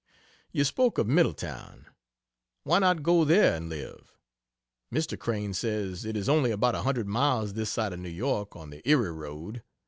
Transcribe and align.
You 0.51 0.63
spoke 0.63 0.97
of 0.97 1.05
Middletown. 1.05 1.85
Why 2.63 2.79
not 2.79 3.03
go 3.03 3.23
there 3.23 3.53
and 3.55 3.69
live? 3.69 4.11
Mr. 4.91 5.15
Crane 5.15 5.53
says 5.53 6.05
it 6.05 6.17
is 6.17 6.27
only 6.27 6.49
about 6.49 6.73
a 6.73 6.81
hundred 6.81 7.07
miles 7.07 7.53
this 7.53 7.69
side 7.69 7.93
of 7.93 7.99
New 7.99 8.09
York 8.09 8.55
on 8.55 8.71
the 8.71 8.81
Erie 8.89 9.11
road. 9.11 9.61